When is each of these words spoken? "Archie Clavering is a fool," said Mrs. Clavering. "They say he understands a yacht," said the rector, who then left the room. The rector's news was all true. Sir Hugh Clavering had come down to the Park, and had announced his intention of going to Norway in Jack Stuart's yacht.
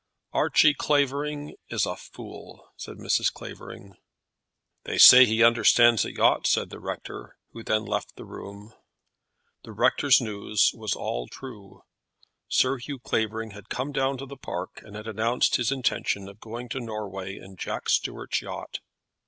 "Archie 0.33 0.73
Clavering 0.73 1.53
is 1.69 1.85
a 1.85 1.95
fool," 1.95 2.71
said 2.75 2.97
Mrs. 2.97 3.31
Clavering. 3.31 3.93
"They 4.83 4.97
say 4.97 5.27
he 5.27 5.43
understands 5.43 6.03
a 6.05 6.11
yacht," 6.11 6.47
said 6.47 6.71
the 6.71 6.79
rector, 6.79 7.37
who 7.51 7.61
then 7.61 7.85
left 7.85 8.15
the 8.15 8.25
room. 8.25 8.73
The 9.63 9.73
rector's 9.73 10.19
news 10.19 10.71
was 10.73 10.95
all 10.95 11.27
true. 11.27 11.83
Sir 12.47 12.77
Hugh 12.79 12.97
Clavering 12.97 13.51
had 13.51 13.69
come 13.69 13.91
down 13.91 14.17
to 14.17 14.25
the 14.25 14.37
Park, 14.37 14.81
and 14.83 14.95
had 14.95 15.05
announced 15.05 15.57
his 15.57 15.71
intention 15.71 16.27
of 16.27 16.39
going 16.39 16.67
to 16.69 16.79
Norway 16.79 17.37
in 17.37 17.55
Jack 17.55 17.87
Stuart's 17.87 18.41
yacht. 18.41 18.79